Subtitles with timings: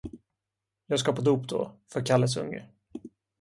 [0.87, 2.65] Jag ska på dop då, för Kalles unge.